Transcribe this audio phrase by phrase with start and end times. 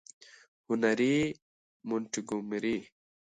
[0.67, 1.15] -هنري
[1.87, 2.77] مونټګومري: